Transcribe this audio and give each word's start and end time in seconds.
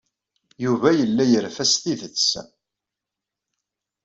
Yuba 0.63 0.89
yella 0.99 1.23
yerfa 1.31 1.65
s 1.71 1.73
tidet. 1.81 2.27